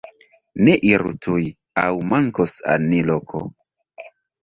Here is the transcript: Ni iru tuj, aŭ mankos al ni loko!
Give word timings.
Ni 0.67 0.73
iru 0.91 1.13
tuj, 1.27 1.45
aŭ 1.83 1.91
mankos 2.15 2.57
al 2.75 2.91
ni 2.91 3.07
loko! 3.15 3.47